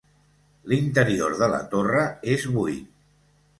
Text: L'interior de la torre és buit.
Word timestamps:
L'interior 0.73 1.37
de 1.43 1.51
la 1.53 1.61
torre 1.75 2.01
és 2.39 2.49
buit. 2.59 2.91